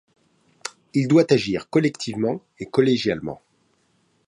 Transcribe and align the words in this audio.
Il 0.95 1.07
doit 1.07 1.31
agir 1.31 1.69
collectivement 1.69 2.41
et 2.57 2.65
collégialement. 2.65 3.43